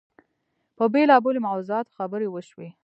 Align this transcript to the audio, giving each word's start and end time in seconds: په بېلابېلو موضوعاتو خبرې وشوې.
په 0.77 0.83
بېلابېلو 0.93 1.45
موضوعاتو 1.47 1.95
خبرې 1.97 2.27
وشوې. 2.29 2.69